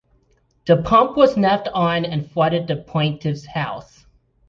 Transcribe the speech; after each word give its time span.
The 0.65 0.77
pump 0.81 1.15
was 1.15 1.37
left 1.37 1.67
on 1.67 2.05
and 2.05 2.25
flooded 2.31 2.65
the 2.65 2.75
plaintiff's 2.75 3.45
house. 3.45 4.03